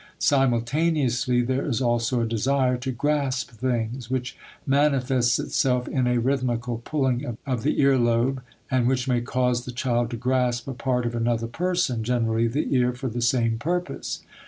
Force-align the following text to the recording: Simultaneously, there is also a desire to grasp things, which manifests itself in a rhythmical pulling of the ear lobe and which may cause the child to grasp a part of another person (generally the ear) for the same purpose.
Simultaneously, 0.17 1.43
there 1.43 1.63
is 1.67 1.79
also 1.79 2.21
a 2.21 2.25
desire 2.27 2.75
to 2.75 2.91
grasp 2.91 3.51
things, 3.51 4.09
which 4.09 4.35
manifests 4.65 5.37
itself 5.37 5.87
in 5.87 6.07
a 6.07 6.17
rhythmical 6.17 6.79
pulling 6.83 7.37
of 7.45 7.61
the 7.61 7.79
ear 7.79 7.99
lobe 7.99 8.41
and 8.71 8.87
which 8.87 9.07
may 9.07 9.21
cause 9.21 9.63
the 9.63 9.71
child 9.71 10.09
to 10.09 10.17
grasp 10.17 10.67
a 10.67 10.73
part 10.73 11.05
of 11.05 11.13
another 11.13 11.45
person 11.45 12.03
(generally 12.03 12.47
the 12.47 12.73
ear) 12.75 12.93
for 12.93 13.09
the 13.09 13.21
same 13.21 13.59
purpose. 13.59 14.23